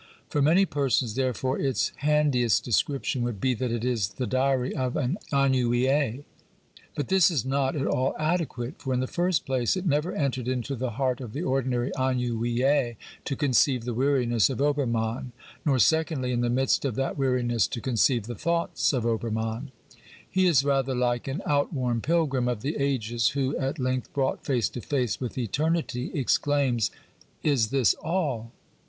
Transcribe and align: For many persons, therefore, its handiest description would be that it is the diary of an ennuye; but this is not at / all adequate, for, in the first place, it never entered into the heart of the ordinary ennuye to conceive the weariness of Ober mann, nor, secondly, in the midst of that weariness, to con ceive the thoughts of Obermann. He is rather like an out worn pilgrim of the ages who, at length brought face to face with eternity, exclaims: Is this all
For 0.29 0.41
many 0.41 0.65
persons, 0.65 1.13
therefore, 1.13 1.59
its 1.59 1.91
handiest 1.97 2.63
description 2.65 3.21
would 3.21 3.39
be 3.39 3.53
that 3.53 3.71
it 3.71 3.85
is 3.85 4.07
the 4.07 4.25
diary 4.25 4.75
of 4.75 4.95
an 4.97 5.19
ennuye; 5.31 6.23
but 6.95 7.09
this 7.09 7.29
is 7.29 7.45
not 7.45 7.75
at 7.75 7.85
/ 7.85 7.85
all 7.85 8.15
adequate, 8.17 8.79
for, 8.81 8.95
in 8.95 8.99
the 8.99 9.05
first 9.05 9.45
place, 9.45 9.77
it 9.77 9.85
never 9.85 10.11
entered 10.11 10.47
into 10.47 10.75
the 10.75 10.89
heart 10.97 11.21
of 11.21 11.33
the 11.33 11.43
ordinary 11.43 11.91
ennuye 11.91 12.95
to 13.25 13.35
conceive 13.35 13.85
the 13.85 13.93
weariness 13.93 14.49
of 14.49 14.59
Ober 14.59 14.87
mann, 14.87 15.33
nor, 15.67 15.77
secondly, 15.77 16.31
in 16.31 16.41
the 16.41 16.49
midst 16.49 16.83
of 16.83 16.95
that 16.95 17.15
weariness, 17.15 17.67
to 17.67 17.79
con 17.79 17.93
ceive 17.95 18.25
the 18.25 18.33
thoughts 18.33 18.93
of 18.93 19.05
Obermann. 19.05 19.71
He 20.27 20.47
is 20.47 20.63
rather 20.65 20.95
like 20.95 21.27
an 21.27 21.43
out 21.45 21.71
worn 21.73 22.01
pilgrim 22.01 22.47
of 22.47 22.63
the 22.63 22.77
ages 22.77 23.27
who, 23.37 23.55
at 23.57 23.77
length 23.77 24.11
brought 24.13 24.43
face 24.45 24.67
to 24.69 24.81
face 24.81 25.19
with 25.21 25.37
eternity, 25.37 26.09
exclaims: 26.17 26.89
Is 27.43 27.67
this 27.69 27.93
all 28.03 28.51